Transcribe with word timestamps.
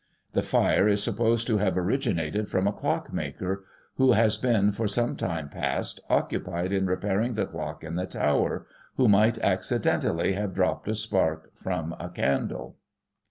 "The 0.33 0.41
fire 0.41 0.87
is 0.87 1.03
supposed 1.03 1.45
to 1.45 1.57
have 1.57 1.77
originated 1.77 2.49
from 2.49 2.65
a 2.65 2.73
clock 2.73 3.13
maker, 3.13 3.63
who 3.97 4.13
has 4.13 4.35
been, 4.35 4.71
for 4.71 4.87
some 4.87 5.15
time 5.15 5.47
past, 5.47 5.99
occupied 6.09 6.71
in 6.73 6.87
re 6.87 6.95
pairing 6.95 7.35
the 7.35 7.45
clock 7.45 7.83
in 7.83 7.93
that 7.97 8.09
tower, 8.09 8.65
who 8.97 9.07
might 9.07 9.37
accidentally, 9.43 10.33
have 10.33 10.55
dropped 10.55 10.87
a 10.87 10.95
spark 10.95 11.55
from 11.55 11.95
a 11.99 12.09
candle." 12.09 12.77